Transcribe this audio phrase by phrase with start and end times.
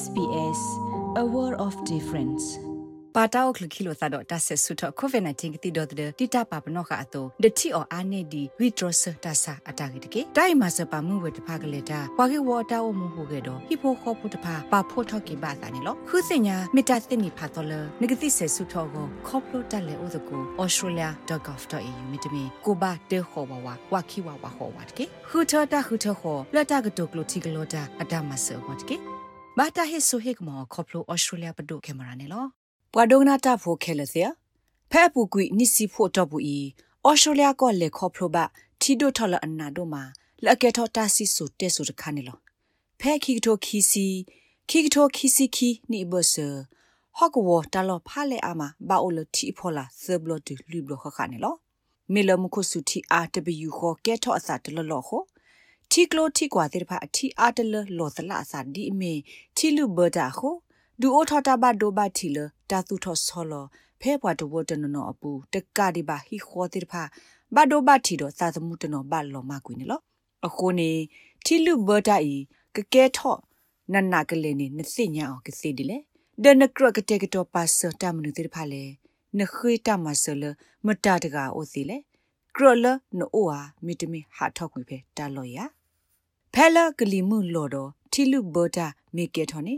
[0.00, 0.60] SBS
[1.22, 2.44] a world of difference
[3.16, 28.98] ပါတောက်ခလခီလိုသတော့တဆက်ဆုတော့ COVID-19 ကတိတော့တဲ့တိတာပါပနောကအတော့ဒတိအော်အာနေဒီ withdrawal တဆာအတာကတကေတိုင်မှာစပါမှုဝတဖာကလေးတာပွားကေဝတာဝမှုဟုကေတော့ဟိဖိုခေါပုတဖာပါဖို့ထော့ကေပါတာနေလို့ခုစညာမေတ္တာသိမိဖာတော်လနဂတိဆက်ဆုတော့ကိုခေါပလိုတက်လေဥဒကို australia.gov.au မြတမီကိုဘာတေခေါ်ဘဝဝခိဝဝဟောဝတ်ကေခုထတာခုထခေါ်လက်တာကတုကလိုတီကလိုတာအတမဆောဝတ်ကေ
[29.58, 32.48] ဘာတာဟစ်ဆိုဟစ်မောခေါပလို australia ပဒုကင်မရာနေလို့
[32.92, 34.22] ပွာဒုံနာတာဖိုခဲလစီ
[34.90, 36.58] ဖဲပူကွီနိစီဖို့တော့ဘူးဤ
[37.04, 38.36] အော်စတြေးလျကလေခေါပလိုဘ
[38.80, 40.02] ထီဒိုထလအနာတို့မှာ
[40.44, 42.38] လက်ကဲထောတာစီဆိုတဲဆိုတခါနေလော
[43.00, 44.06] ဖဲခီကတိုခီစီ
[44.68, 46.48] ခီကတိုခီစီခီနိဘဆာ
[47.16, 51.54] ဟော့ကဝတာလောဖာလေအာမဘာအိုလတီဖောလာသဘလတူလူဘလခခနေလော
[52.12, 55.24] မေလမခုစုတီအာတဘယူခေါ်ကဲထောအစာတလလောခေါ်
[55.94, 59.12] တီကလိုတီကွာတဲ့ဖာအတီအာတလလောသလာအစာဒီအမေ
[59.56, 60.58] တီလူဘဒါခေါ်
[61.00, 62.38] ဒူအိုထတာဘဒိုဘတီလ
[62.70, 63.52] တာသူထောဆောလ
[64.00, 67.02] ဖဲဘွားတဝတနနောအပူတကဒီပါဟီခေါ်တိဖာ
[67.54, 70.00] ဘဒိုဘတီတော့သာသမှုတနောဘလောမကွေနေလော
[70.46, 70.90] အခုနေ
[71.44, 72.36] တီလူဘတာဤ
[72.76, 73.38] ကကဲထော့
[73.92, 75.98] နနကလေးနေနစိညာအောင်ကစီဒီလေ
[76.42, 78.82] ဒနကရကတဲ့ကတော့ပါစတာမနုတိဖာလေ
[79.38, 80.44] နခွေတမဆလ
[80.86, 81.98] မတတကအိုစီလေ
[82.56, 82.86] ကရလ
[83.18, 85.58] နိုအိုဟာမီတမီဟာထောက်ခွေဖဲတာလော်ရ
[86.54, 88.86] ဖဲလာကလီမှုလော်တော့တီလူဘတာ
[89.16, 89.74] မေကေထော်နေ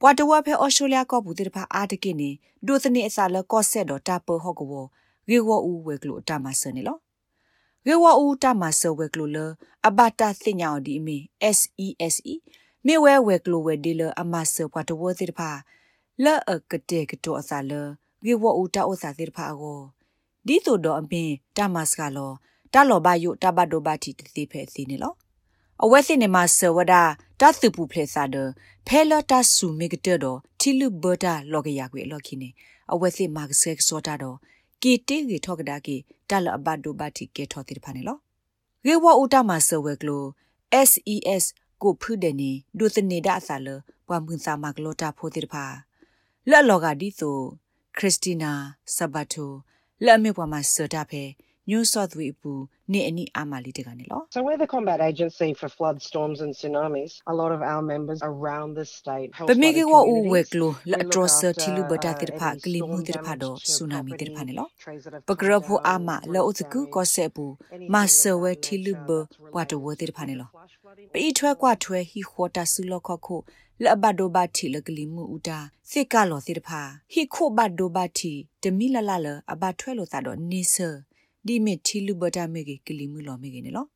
[0.00, 2.30] ပွာတဝဖဲအော်စတြေးလျကောဘူးတိဖာအာတကိနေ
[2.66, 4.72] ဒိုသနေအစာလကော့ဆက်တော့တာပဟော့ကဝ
[5.30, 6.98] ရေဝအူဝဲကလိုတာမဆနေလော
[7.88, 9.38] ရေဝအူတာမဆဝဲကလိုလ
[9.86, 11.16] အဘတာစညာဒီမီ
[11.58, 12.34] SESE
[12.86, 15.50] မေဝဲဝဲကလိုဝဲဒီလအမဆပွာတဝတိဖာ
[16.24, 17.72] လဲ့အကတဲ့ကတော့အစာလ
[18.26, 19.80] ရေဝအူတာဥစာတိဖာကို
[20.46, 22.32] ဒီဆိုတော့အပင်တာမစကလော
[22.72, 25.14] တာလောဘယုတာဘဒိုဘတီတိဖဲစီနေလော
[25.84, 26.94] အဝဲစနေမှာဆဝဒ
[27.40, 28.36] တာသူပူဖလေစာဒ
[28.86, 32.48] ဖဲလတာဆူမေကတဲ့တော့တီလူဘတာလောကရကွေလောခိနေ
[32.92, 34.36] အဝဲစစ်မာကဆက်စောတာတော့
[34.82, 35.96] ကီတေရီထောက်ကဒါကီ
[36.30, 38.18] တလအဘဒိုဘတီကေထောတိဖာနေလော
[38.86, 40.24] ရေဝဥတာမှာဆဝဲကလို
[40.88, 41.44] SES
[41.82, 43.68] ကိုဖုဒနေဒုသနေတာအစာလ
[44.06, 45.64] ပွားမွန်စာမကလောတာဖိုတိဖာ
[46.50, 47.36] လက်လောကဒီဆို
[47.96, 48.52] ခရစ်စတီနာ
[48.96, 49.50] ဆဘတ်တို
[50.04, 51.22] လက်အမေပွားမှာဆတာဖဲ
[51.70, 52.52] New South Wales ပူ
[52.92, 57.10] နေအနိအာမလီတကနေလော So we're the combat agency for flood storms and tsunamis.
[57.32, 64.66] A lot of our members around the state help ပမေကေဝအူဝဲကလိုလက်ဒရဆာတီလူဘတာတိဖာကလီမှုတိဖာတော့ဆူနာမီတိဖာနေလော
[65.28, 67.44] ပကရဖို့အာမလောအစကူကောဆေပူ
[67.92, 69.08] မဆဝဲတီလူဘ
[69.52, 70.48] ဘွာတဝတိဖာနေလော
[71.12, 73.36] ပီထွဲကွာထွဲဟီခေါ်တာဆူလောခခု
[73.84, 75.58] လဘဒိုဘတီလကလီမှုဦးတာ
[75.90, 76.82] စစ်ကလောတိဖာ
[77.12, 78.32] ဟီခိုဘဒိုဘတီ
[78.62, 80.90] တမီလလလအဘထွဲလို့သာတော့နေဆာ
[81.46, 83.86] ဒီမီတီလူဘတာမေကေကလီမူလောမေကေနေလော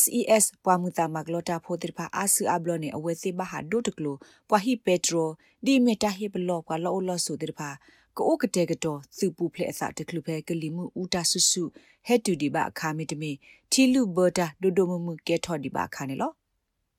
[0.00, 4.16] SES ပွာမူတာမကလောတာဖိုတိဖာအာဆူအဘလောနေအဝဲစေဘဟာဒိုတကလို
[4.48, 5.28] ပွာဟီပက်ထရို
[5.64, 7.70] ဒီမီတာဟီဘလောပွာလောလောဆိုတိဖာ
[8.16, 11.62] ကိုကတဲ့ကတော့စုပူဖလက်အစတကလူဖဲကလီမှုဦးတာဆုဆု
[12.06, 13.30] ဟက်တူဒီဘအခါမီတမီ
[13.72, 16.32] တီလူဘတာဒိုဒိုမမှုကဲထော်ဒီဘအခါနေလော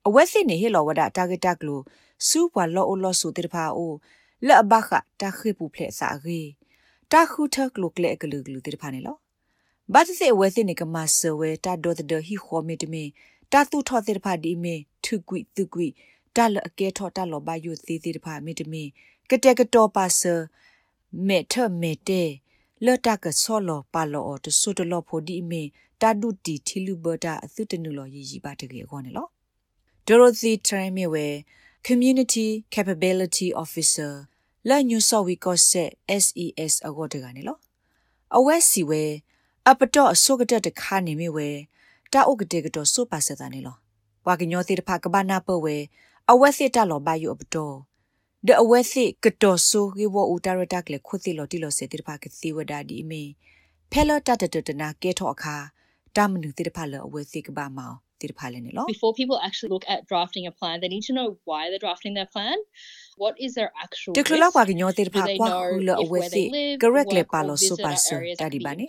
[0.07, 1.81] အဝဲစစ်နေဟေလောဝဒတာဂက်တကလို
[2.27, 3.93] စူပွာလောလောဆိုတိဖာအို
[4.47, 4.89] လက်ဘခ
[5.21, 6.41] တာခိပူဖလက်အစရီ
[7.11, 9.17] တာခုထကလုကလေကလူကလူတိဖာနေလော
[9.93, 13.03] ဘာတစေဝဲစနေကမဆဝဲတာဒေါ်ဒဟီခေါ်မီတမီ
[13.51, 15.87] တာသူထော်တဲ့ဖာဒီမီထုကွိသူကွိ
[16.35, 18.83] တာလအကဲထော်တာလောဘယုသေးသေးတဖာမီတမီ
[19.29, 20.33] ကတဲ့ကတော်ပါဆာ
[21.27, 22.23] မေထမေတေ
[22.85, 25.61] လော်တာကဆောလောပါလောတဆုတလောဖိုဒီမီ
[26.01, 29.27] တာဒုတီထီလူဘတာအသုတနုလောရည်ရည်ပါတကေခေါ်နေလော
[30.05, 31.27] ဒိုရိုသီထရမီဝဲ
[31.87, 34.13] community capability officer
[34.69, 35.89] လာညူဆော်ဝီကော့ဆက်
[36.23, 37.57] SES အကောတကနေလော
[38.35, 39.03] အဝဲစီဝဲ
[39.69, 41.49] အပတော့အစုကတဲ့တခါနေမိဝဲ
[42.13, 43.77] တာဥကတဲ့ကတော့စုပါစတာနေလော
[44.25, 45.75] ဝါကညောတိတဖကဘာနာပဝဲ
[46.31, 47.75] အဝဲစစ်တလောဘယုအပတော့
[48.47, 53.23] ဒအဝဲစစ်ကတော့ဆူရေဝဦးတာရတက်လေခုတိလောတိလောစေတိတဖကစီဝဒါဒီမီ
[53.91, 55.55] ဖဲလောတတတတနာကဲထောအခါ
[56.15, 61.85] တာမနုတိတဖလောအဝဲစစ်ကဘာမောင် တိတဖလည်းနေလော Before people actually look at drafting a plan they need to know why they're
[61.87, 62.57] drafting their plan
[63.23, 66.43] what is their actual တကလကွာကညောတေဖာကွာဟူလအဝဲစီ
[66.83, 68.07] correct လေပါလို့ဆိုပါစ
[68.41, 68.83] တာဒီပါနေ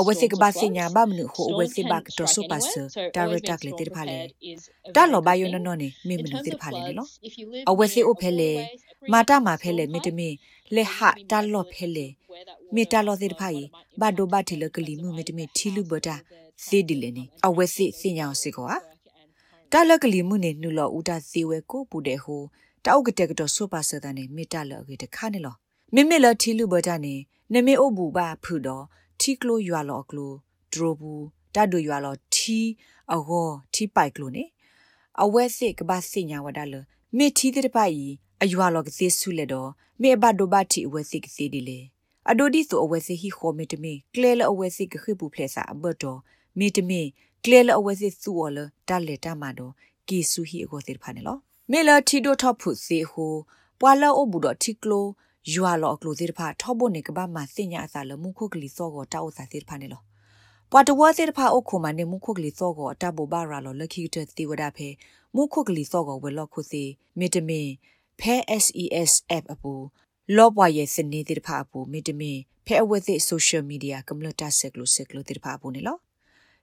[0.00, 2.70] အဝဲစီကဘာစညာဘာမနုဟိုအဝဲစီဘာကတော့ဆိုပါစ
[3.16, 4.18] direct လေတေဖာလေ
[4.96, 7.08] တာလောဘယနနောနေမေမနုတေဖာလေနော်
[7.70, 8.52] အဝဲစီအိုဖဲလေ
[9.12, 10.28] မာတာမာဖဲလေမေတမီ
[10.74, 12.06] လေဟာတာလောဖဲလေ
[12.74, 13.58] မေတာလောတေဖာယ
[14.00, 14.64] ဘာဒိုဘာတီလ
[16.56, 18.74] ကလီမှုမေတမီထီလူဘတာစေဒီလေနေအဝဲစီစညာစီကွာ
[19.70, 22.42] တာလကလီမှုနေနုလောဦးတာစီဝဲကိုပူတဲ့ဟို
[22.84, 25.54] တောက်ကတဲ့ကတော့ဆိုပါစတဲ့နေမိတလကေတခါနေလော
[25.94, 27.14] မိမိလထီလူဘဒနေ
[27.52, 28.84] နမေအိုဘူဘာဖူတော့
[29.20, 30.32] ထီကလိုရွာလောကလို
[30.72, 31.24] ဒရိုဘူး
[31.54, 32.60] တတ်ဒူရွာလောထီ
[33.12, 33.44] အော
[33.74, 34.44] ထီပိုက်ကလိုနေ
[35.22, 36.74] အဝဲစစ်ကဘာစညာဝဒါလ
[37.16, 37.94] မေတီတဲ့ပိုင်
[38.42, 39.70] အယွာလောကသေးဆုလက်တော့
[40.02, 41.78] မေဘဒိုဘတီအဝဲစိကစီဒီလေ
[42.30, 46.20] အဒိုဒီဆိုအဝဲစိဟီခိုမေတမီကလဲလအဝဲစိကခိပူဖလက်စာအဘတ်တော့
[46.58, 47.02] မေတမီ
[47.44, 48.58] ကလဲလအဝဲစိစုော်လ
[48.88, 49.72] တလက်တမတော့
[50.08, 51.36] ကီဆူဟီအကိုသေးဖာနေလော
[51.70, 53.34] မေလာတီဒိုထော့ဖုစီဟို
[53.80, 55.06] ပွာလောအဘူတော့တီကလို
[55.52, 60.02] ယွာလောအကလိုသေးဖာထော့ဘုန်နေကဘာမစင်ညာအစာလမှုခုကလီစောကိုတောက်စာသေးဖာနေလော
[60.70, 64.88] ပွာတဝါသေးဖာအခုမနေမှုခုကလီစောကိုတဘဘာရာလောလက်ခိတတိဝဒဖေ
[65.34, 66.82] မှုခုကလီစောကိုဝဲလောခုစီ
[67.18, 67.68] မေတမင်
[68.20, 69.72] ဖဲ SES app အပူ
[70.36, 75.96] လောဘွာရဲ့စနေတိဖာအပူမေတမင်ဖဲအဝဲသိ social media ကမ္လတာဆက်ကလို့ဆက်ကလို့တိဖာအပူနေလော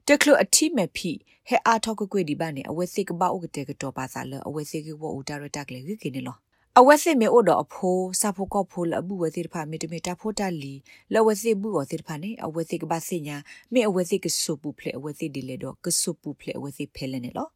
[0.09, 1.11] တကလအတိမဖိ
[1.47, 6.37] ဟဲအားထောက်ကွေဒီပါနေအဝဲစိကပဥကတဲ့ကတော့ပါစားလအဝဲစိကဝဦးဒါရတက်လေကိနေလော
[6.79, 10.73] အဝဲစစ်မေအိုတော်အဖိုးစာဖို့ကောဖိုးလအဘူးဝဲစစ်ဖာမေတမေတာဖို့တလီ
[11.13, 13.37] လဝဲစစ်ဘူးဝစစ်ဖာနေအဝဲစစ်ကပါစညာ
[13.73, 17.47] မေအဝဲစစ်ကဆုပူဖလေအဝဲစစ်ဒီလေတော့ကဆုပူဖလေအဝဲစစ်ဖဲလဲနေလော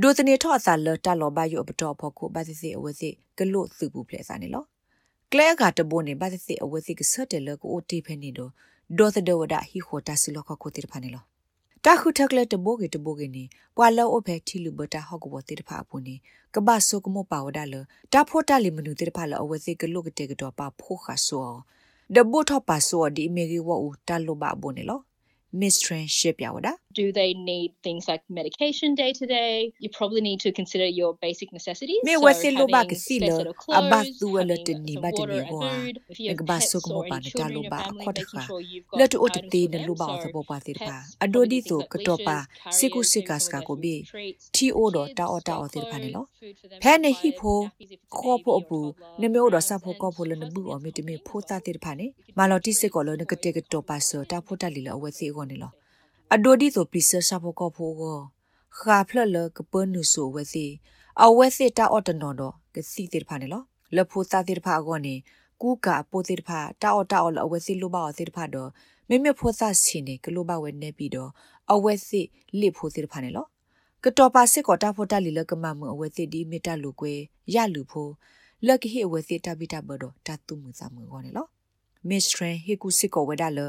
[0.00, 4.64] ဒိုတနေထော့အစာလတလောဘယုပတော်ဖို့ကိုဘာစစ်စစ်အဝဲစစ်ကလို့စုပူဖလေစားနေလော
[5.32, 8.50] ကလဲကတဘိုးနေဘာစစ်စစ်အဝဲစစ်ကဆတ်တယ်လကိုအိုတီဖဲနေတော့
[8.98, 11.24] ဒေါ်သဒဝဒဟီခိုတာစီလောကကိုတိဖာနေလော
[11.88, 13.44] တာခုထက်ကလက်တဘိုးကေတဘိုးကေနေ
[13.76, 16.14] ပွာလောအဖဲထီလူဘတာဟော့ကဘောတေတဖာပူနေ
[16.54, 17.74] ကဘာဆုကမောပါဝဒါလ
[18.12, 21.50] တာဖိုတာလီမနုတေတဖာလအဝစီကလုကတေကတော့ပါဖိုခါဆော
[22.14, 25.00] ဒဘိုထပါဆောဒီမေဂီဝူတာလိုဘာဘုန်လော
[25.60, 29.72] mistrendship ရဝဒါ do they need things like medication day to day?
[29.78, 32.00] You probably need to consider your basic necessities.
[32.08, 33.36] Me wese lo ba ke silo
[33.80, 35.60] aba tu wala te ni ba te ni ho
[36.32, 38.44] a ba so ko pa ne ta lo ba kho ta kha
[38.98, 41.76] le to ot te ne lo ba so bo pa te pa ado di so
[41.90, 42.36] ko to pa
[42.78, 43.94] siku sikas ka ko bi.
[44.54, 46.22] ti o do ta o ta o te pa ne lo
[46.82, 47.54] phe ne hi pho
[48.16, 48.80] kho pho bu
[49.20, 51.14] ne me o do sa pho ko pho le ne bu o me te me
[51.26, 52.06] pho ta te pa ne
[52.36, 54.52] ma lo ti sik ko lo ne ke te ke to pa so ta pho
[54.60, 55.70] ta li lo we se ko ne lo
[56.34, 58.18] အဒိုဒီဆိုပစ္စဆာဖို့ကောဖို့ကို
[58.78, 60.66] ခါဖလလကပနုဆိုဝစီ
[61.22, 63.62] အဝဲစစ်တာအော်တနော်တော့ကစီတိဖာနေလော
[63.96, 65.14] လဖို့စာတိဖာကောနေ
[65.62, 68.70] ကူကာပိုတိဖာတာအော်တာအော်လအဝဲစစ်လိုပါအော်တိဖာတော့
[69.08, 71.30] မေမေဖို့စာစင်းနေကလိုပါဝဲနေပြီးတော့
[71.72, 72.26] အဝဲစစ်
[72.60, 73.46] လိဖို့တိဖာနေလော
[74.04, 77.18] ကတော်ပါစစ်ကောတာဖို့တာလီလကမမအဝဲစစ်ဒီမေတ္တလူကွယ်
[77.54, 78.10] ရလူဖို့
[78.66, 81.46] လက်ကဟိအဝဲစစ်တပိတဘတော့တတ်သူမှုစာမှုကောနေလော
[82.10, 83.60] မစ္စထရန်ဟေကူစစ်ကိုဝဒါလ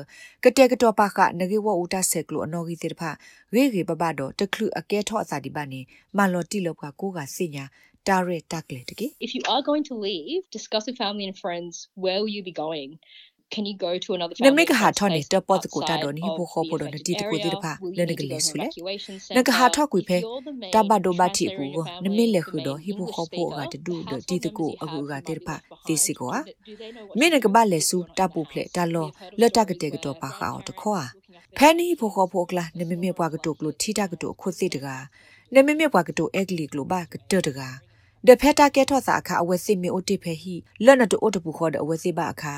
[0.44, 3.04] ကတဲ့ကတော့ပါခနဂေဝဦးတာဆက်ကလိုအနော်ကြီးတေတဖ
[3.56, 5.81] ရေရေပပတော့တကလူအကဲထော့အစာဒီပါနေ
[6.18, 7.66] မလော်တီလောက်ကကိုကစညာ
[8.07, 11.74] တာရက်တက်လေတကေ If you are going to leave discuss with family and friends
[12.04, 12.89] where will you be going
[13.54, 17.66] can you go to another family နမေကဟာထောနေတပတ်ကိုတာတော့နိဘောခေါ်ပေါ်တော့တီတကိုတိတဖ
[17.98, 18.68] လဲနကလေးဆူလေ
[19.36, 20.18] နကဟာထောကွေဖဲ
[20.74, 25.50] တဘဒိုဘတိပူကိုနမေလေခုတော့ဟိဘောခေါ်ပေါ်ကတူဒတီတကိုအခုကတေတဖ
[25.88, 26.40] တေစီကိုဟာ
[27.20, 29.08] မင်းနကဘလဲဆူတပူဖလေတလော
[29.40, 31.06] လက်တကတဲ့ကတော့ပါခါတော့တခေါ်ဟာ
[31.58, 34.88] ဖဲနီဘောခေါ်ပေါ်ကလာနမေမေပွားကတုကလို့ထိတကတုခုစစ်တက
[35.54, 37.62] နမေမေပွားကတုအက်ကလီကလိုပါကတတက
[38.28, 40.56] ဒဖက်တာကဲထော့စာအခါအဝဲစစ်မေအိုတိဖဲဟီ
[40.86, 42.56] လက်နတူအိုတပူခေါ်တဲ့အဝဲစစ်ပါအခါ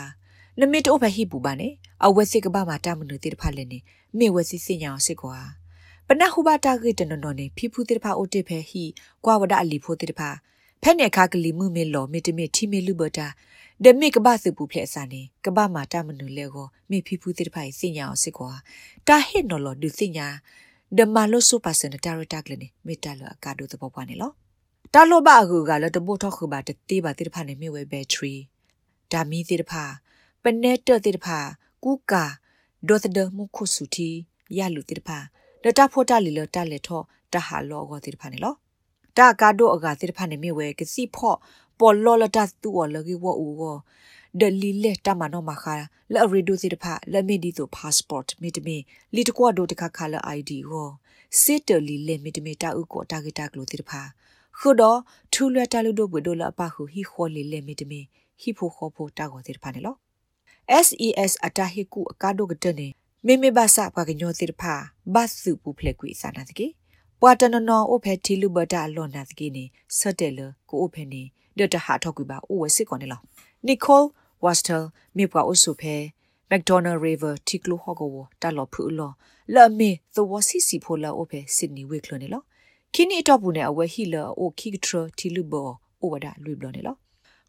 [0.59, 1.67] နမစ်တိုဖဟိပူပါနေ
[2.05, 3.79] အဝဲစစ်ကဘာမှာတာမနုတိတဖလည်းနေ
[4.17, 5.37] မေဝဲစစ်စင်ညာစစ်ကွာ
[6.07, 8.83] ပနဟုဘတာဂိတနနော်နေဖိဖူတိတဖအိုတိဖဲဟိ
[9.25, 10.21] ကွာဝဒအလီဖိုတိတဖ
[10.83, 13.27] ဖဲ့နေခါကလီမှုမေလောမေတမေတီမေလူဘတာ
[13.83, 18.51] ဒမေကဘာစပူဖလက်စာနေကဘာမှာတာမနုလေကိုမေဖိဖူတိတဖစင်ညာစစ်ကွာ
[19.07, 20.27] တာဟစ်နော်လောဒုစင်ညာ
[20.97, 24.31] ဒမလိုဆိုပါစနတာရတာကလနေမေတာလောအကာဒိုတဘောပွားနေလော
[24.93, 28.35] တာလောဘအကူကလည်းတဘို့ထောက်ခဘာတတေးပါတိတဖနေမြေဝဲဘက်ထရီ
[29.11, 29.73] ဒါမီတိတဖ
[30.43, 31.39] ပနေတတိတဖာ
[31.83, 32.25] ကူကာ
[32.87, 34.09] ဒေါ်သဒမှုခုစုတီ
[34.57, 35.17] ရလူတိတဖာ
[35.63, 37.01] လတဖို့တလီလတလက်ထော
[37.33, 38.53] တဟာလောဂောတိတဖာနေလော
[39.17, 41.37] တာကာဒိုအဂါတိတဖာနေမြေဝဲကစီဖော့
[41.79, 43.61] ပေါ်လောလတတူဝလကီဝအူဝ
[44.39, 45.73] ဒလီလက်တမနောမခါ
[46.13, 48.77] လဲရီဒိုစီတဖာလဲမီဒီဆို passport မီတမီ
[49.15, 50.89] လီတကွာဒိုတခါခါလ ID ဟော
[51.41, 54.01] စစ်တလီလက်မီတမီတာဥကိုတာဂီတာကလိုတိတဖာ
[54.59, 54.99] ခုတော့
[55.33, 57.99] ထူလွတ်တလူတို့ဘဒိုလအပခုဟီခေါ်လီလက်မီတမီ
[58.41, 59.95] ဟီဖိုခေါ်ဖို့တာဂောတိတဖာနေလော
[60.85, 62.87] SES အတာဟိကုအကာဒိုကတနေ
[63.25, 64.73] မေမေဘာစာပကညောတိဖာ
[65.13, 66.67] ဘတ်စုပူဖလက်ကွေစာနာတကေ
[67.21, 69.63] ပွာတနနောအိုဖဲတီလူဘတာလွန်နာတကေနေ
[69.97, 71.21] ဆတ်တယ်လကိုအိုဖဲနေ
[71.57, 73.21] ဒတဟာထောက်ကွေပါအိုဝစစ်ကောနေလော
[73.67, 74.01] နီကို
[74.43, 74.83] ဝါစတယ်
[75.17, 75.95] မေပွာအိုဆုဖဲ
[76.49, 78.11] မက်ဒိုနယ်ရီဗာတီကလိုဟောဂို
[78.41, 79.11] တာလော်ဖူလော
[79.53, 81.57] လာမေသဝစီစီဖိုလာအိုဖဲစ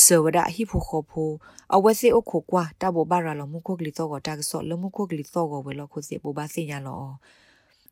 [0.01, 1.31] ဆဝဒဟိဖိုခိုဖို
[1.75, 7.05] အဝဲစေအခုကွာတဘောဘာရလမှုခုကလီတော့ကတာကဆောလမှုခုကလီတော့ကဝဲလခုစေပူပါစညာလော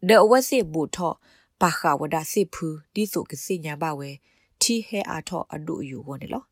[0.08, 1.12] ဒအဝဲစေဘူထော
[1.60, 4.10] ပါခဝဒစေဖူဒီဆိုကစညာပါဝဲ
[4.62, 6.42] တီဟဲအားထောအဒူယူဝနေလော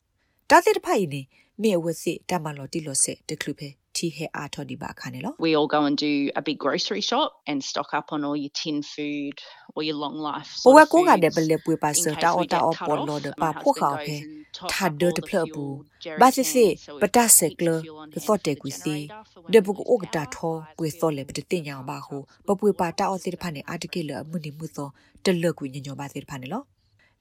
[0.51, 1.23] တာတဲ့ဖိုင်နေ
[1.61, 8.37] မေအဝဲစေတမလော်တီလော်စေတကလုဖဲ တီဟဲအားထော်ဒီပါခါနေလော We all go and do a big grocery shop and stock up on all
[8.45, 9.37] your tin food
[9.75, 10.51] or your long life.
[10.67, 12.87] ပဝ sort of ကိုကတဲ့ foods ပလေပွေပါ in စ case တာ we အတာ get အ cut
[12.89, 13.07] ပေါ် off.
[13.09, 15.23] လောဒ My ပါဖို husband ခါ goes ဖဲ and tops ထာ up ဒ all တ the
[15.29, 18.25] ဖလဘူ fuel ဘာစစ်စစ် jerrycans, so ပ we've တာ got စက်ကလ extra fuel on ပ hand
[18.27, 20.33] စော့ for တေ the ကွီစီ generator for when ဒ we ဘက lose အိုကတာ power.
[20.37, 24.89] ထောကွေစောလေပတတင်ညာပါဟုပပွေပါတာအစစ်တဖာနေအတကေလအမှုနေမှုသော
[25.25, 26.63] တလကွီညညပါစစ်တဖာနေလော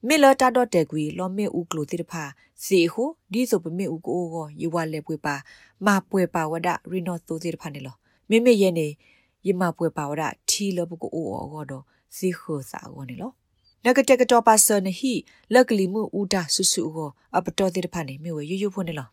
[0.08, 2.22] မေလတာတော့တဲ့ကွီလောမေဥကလိုတိတဖာ
[2.64, 5.34] စီဟုဒီဆိုပမေဥကိုကိုယဝလေပွေပါ
[5.84, 7.96] မပွေပါဝဒရီနိုသိုတိတဖာနေလော
[8.30, 8.86] မေမေရဲ့နေ
[9.46, 11.84] ယမပွေပါဝဒထီလဘကိုအိုအောတော့
[12.16, 13.30] စီခုစာကိုနေလော
[13.84, 15.12] နဂတကတော်ပါစနဟိ
[15.52, 19.08] လက်ကလီမှုဥဒါဆုဆုကိုအပတော်တိတဖာနေမြေဝရွရွဖို့နေလော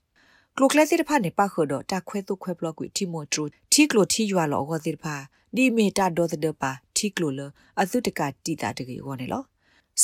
[0.56, 3.44] ကလိုကလက်တိတဖာနေပါခေါ်တော့တခွဲတုခွဲဘလော့ကွီတီမိုထရူ
[3.74, 5.16] တီကလိုတီရွာလောအောတိတဖာ
[5.56, 7.40] ဒီမီတာဒေါ်တဲ့ပါတီကလိုလ
[7.80, 9.44] အသုတကတီတာတကေကိုနေလော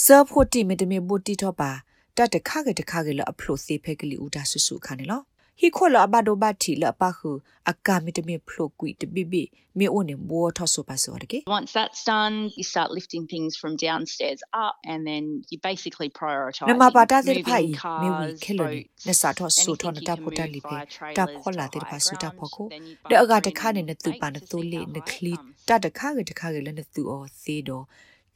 [0.03, 1.71] ဆာဖို့တီမီတမီဘူတီတော့ပါ
[2.17, 5.21] တတ်တခါကတခါကလအဖလို့စေဖဲကလီဥဒါဆုဆုခါနေလော
[5.59, 7.31] ဟီခိုလအဘဒိုဘတ်တီလပခု
[7.71, 9.43] အကာမီတမီဖလို့ကွီတဘီဘီ
[9.77, 16.69] မီအိုနေဘောထောဆိုပါစောရကေ Once that's done, you start lifting things from downstairs up, and then you basically prioritise
[16.69, 20.75] နမပါတာတဲ့ဖိုင် moving မေဝီ cars, ခဲလို့န boats, စာတော့ဆူထော anything န you တာ can ဖိုတာ move လီပေ
[20.77, 20.81] via
[21.17, 22.55] တာ trailers ဖောလာ to တဲ့ဖာ higher ဆူတာဖော ground.
[22.55, 24.63] ကို Then you တဲ့ bump အကတ through ခါနေ them နတူပါ and န wait တူ to
[24.63, 25.67] see လေ how န high ခ it လီ comes.
[25.69, 27.85] တတခါကတခါကလည်းနတူအော်သေးတော့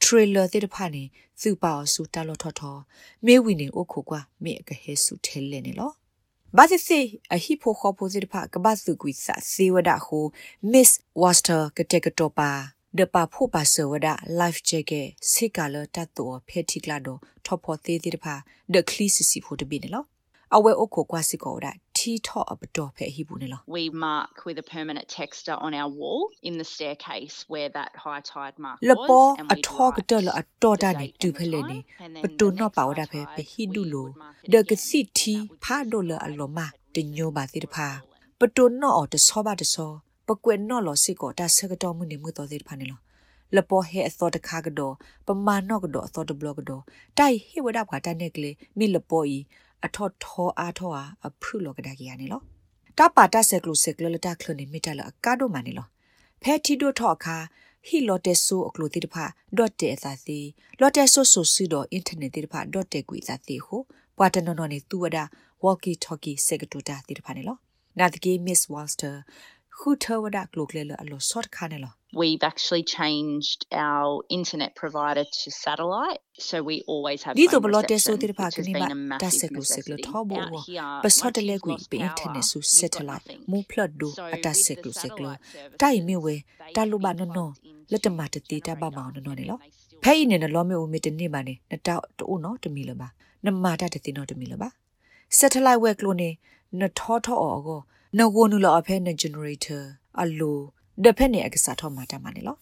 [0.02, 1.04] trailer တဲ့ဖာနေ
[1.42, 2.80] စုပါဆူတာလို့ထော်ထော်
[3.26, 5.92] မေဝီနေအိုခိုကွာမေအကဟဲဆူထဲလဲနေလော
[6.56, 7.00] ဘာစစ်စီ
[7.34, 10.24] အဟိဖိုခေါ်ပိုစစ်ဖာကဘာစုကွီစာစေဝဒဟို
[10.72, 10.90] Miss
[11.22, 12.50] Waster ကတဲ့ကတော့ပါ
[12.98, 14.08] ဒပါဖို့ပါဆဝဒ
[14.40, 18.34] life jacket စိကလတတ်တော့ဖဲတိကလာတော့ထော်ဖို့သေးသေးတဖာ
[18.72, 20.04] the clean စီဖို့တပိနေလော
[20.54, 27.90] အဝဲအိုခိုကွာစီကောဒါ တီထော့အပတော်ဖဲဟိဘူးနေလော We mark with a permanent texter on our wall in the staircase where that
[28.04, 31.16] high tide mark လ was, ပေါ် and အ we'd ထောက write တလအတော်တာ the နေ date
[31.22, 33.00] တူ and ဖ the လဲ time, နေ and then ပ the တူနော next ပါဝ high
[33.00, 35.62] ဒဖဲ tide, ပဟိဒူ we လို would mark it ဒက again, စီ and တီ that would
[35.64, 38.38] ဖာ keep ဒိုလ the အလောမ tide တညိုပါတိတဖာ falling.
[38.40, 39.90] ပတူနောအတဆောပါတဆော
[40.28, 43.00] ပကွေနောလောစီကိုတဆကတော်မှုနေမှုတော်တိတဖာနေလော
[43.56, 44.94] လပေါ်ဟဲအသောတခါကတော့
[45.26, 46.82] ပမာနော့ကတော့အသောတဘလော့ကတော့
[47.18, 49.38] တိုင်ဟေဝဒဘာတနေကလေမိလပေါ်ဤ
[49.84, 52.40] အထောထောအားထောအားအဖုလောကဒါကြီးရနေလော
[52.98, 55.86] တပါတဆက်ကလုစက်ကလလတခလနေမိတလအကာဒိုမနေလော
[56.42, 57.36] ဖဲတီဒိုထောအခါ
[57.86, 59.24] ဟီလော်တက်ဆိုအကလိုတိတဖာ
[59.80, 60.38] .te သာစီ
[60.80, 62.60] လော်တက်ဆိုဆိုစီတော့အင်တာနက်တိတဖာ
[62.92, 63.76] .te ကွေသာစီဟု
[64.16, 65.18] ပွာတနော်နော်နေသူဝဒ
[65.64, 67.56] walkie talkie စက်ကတူတာတိတဖာနေလော
[67.98, 69.14] နာတကေ miss walster
[69.76, 77.52] ခုထဝဒကလုကလေလအလောဆော့ခါနေလော We've actually changed our internet provider to satellite, so we always have ဒီ phone
[77.52, 80.06] တော့ဘလော့တက် reception, ဆိုတိဖာ which က has နေ been မ a တ massive ဆက်ကလုစက်ကလ necessity.
[80.08, 83.04] ထောဘော Out here, ပစော once တလေ you've ကွေ lost ပအင်တာနက် power, ဆူ you've ဆက်တ got
[83.08, 83.40] လိုက် nothing.
[83.50, 85.40] မူဖလတ်ဒူ So အတ with ဆက် the လုစက်ကလ satellite
[85.82, 88.96] တိုင်မီဝဲ services, တလူပါ they နော် can be နော် plugged လက်တ into မတ the တီတပါ generator,
[88.96, 93.08] မောင်းနော်နေ and လော they still ဖဲအင်းနဲ့လောမေဦးမီတနေပါနေနတောက်တူနော်တမီလပါ
[93.44, 94.68] နမာတတတိနော်တမီလပါ
[95.38, 96.28] satellite ဝဲကလိုနေ
[96.80, 97.80] နထောထောအောကို
[98.18, 99.82] နဂိုနူလောအဖဲန generator
[100.22, 100.58] အလို
[101.04, 102.56] ဒဖက်နေအကစားထောမာတမနေလော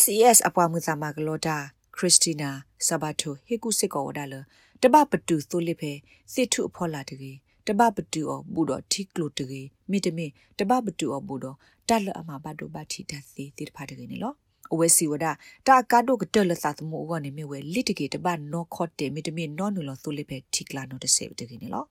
[0.00, 1.56] SES အပွားမှုစာမကလောတာ
[1.96, 2.50] ခရစ်စတီနာ
[2.86, 4.34] ဆာဘတ်တိုဟေကုစစ်ကောဝဒါလ
[4.82, 5.92] တပပတူသိုလိဖေ
[6.32, 10.26] စစ်ထုအဖော်လာတကြီးတပပတူအဘူတော်ထိကလိုတကြီးမိတမိ
[10.58, 11.56] တပပတူအဘူတော်
[11.88, 14.32] တက်လအမဘတ်တို့ဘတ်ထီတစီတိတဖာတကြီးနေလော
[14.72, 15.26] အဝဲစီဝဒ
[15.66, 21.84] တာကာဒိုကတလသသမုဝနေမြဝဲလစ်တကေတပနောခော့တေမိတမိနောနူလောသိုလိဖေထိကလာနောတစေတကြီးနေလော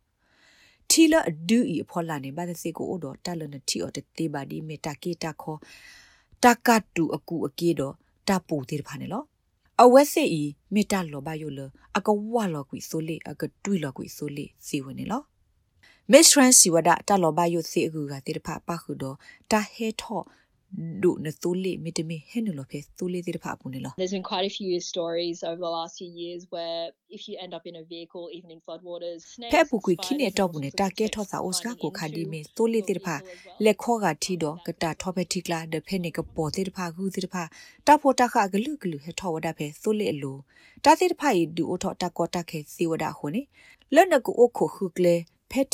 [0.94, 5.58] ထီလအဒူဤအဖော်လာနေဘာသစီကိုအိုတော်တက်လနတီအော်တတေပါဒီမေတာကေတာခော
[6.44, 7.94] တကတူအကူအကေတော့
[8.28, 9.24] တပူတိတဖာနေလော
[9.84, 11.60] အဝဲစစ်ဤမေတ္တာလောဘယုလ
[11.98, 15.22] အကဝလောကွီဆိုလေအကတွေးလောကွီဆိုလေစီဝင်နေလော
[16.12, 19.16] Miss Trans Siwada တလောဘယုစီအကူကတိတဖပခုတော့
[19.52, 20.24] တာဟဲထော့
[21.04, 26.84] ဒုနသူလိမီတမီဟဲနလောဖေသူလိတိတဖပူနေလော There's been quite a few stories over the last few years where
[27.18, 29.22] if you end up in a vehicle, even in floodwaters,
[29.54, 33.08] ဖဲပူကွီခိနေတော့ဘူးနေတာကဲထော့စာအိုစကာကိုခါဒီမီသူလိတိတဖ
[33.64, 37.36] လက်ခောကတီတော့ကတာထော့ဖက်တီကလာဒဖဲနေကပေါ်တိတဖကူတိတဖ
[37.88, 40.38] တာဖို့တခဂလူဂလူဟဲထော့ဝဒဖဲသူလိအလို
[40.84, 43.34] တာတိတဖဤဒူအိုထော့တကောတခဲစီဝဒခုန်
[43.96, 45.16] လက်နကူအိုခုခုကလေ
[45.52, 45.68] ဖက်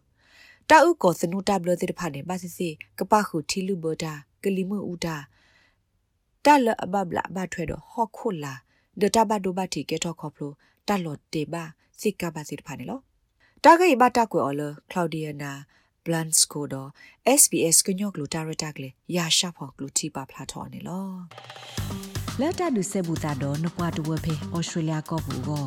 [0.70, 5.16] တာဥကိုစနူတဘလတိတဖာနေပါစစ်စစ်ကပခုထီလူဘတာကလီမှုဥတာ
[6.44, 8.54] တာလအဘဘလာဘထွဲတော့ဟော့ခုလာ
[9.00, 10.52] ဒတာဘဒိုဘတီကဲထော့ခေါပလို
[10.88, 11.64] တာလော်တေဘာ
[12.00, 13.00] စိကပါစစ်တဖာနေလော
[13.64, 15.52] တာဂိဘတာကွယ်အော်လကလော်ဒီယာနာ
[16.06, 16.90] Blanco တော့
[17.40, 21.06] SBS ကညော့ကလူတာရတာကလေရာရှာဖို့ကလူတီပါဖလာထော်နေလော
[22.40, 25.64] လတ်တာဒုဆေဘူတာတော့နပွားတဝဖေဩစတြေးလျကောဘူကို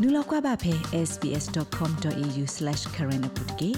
[0.00, 0.72] နူလောက်ကွာပါဖေ
[1.08, 3.70] sbs.com.au/current ပုတ်ကေ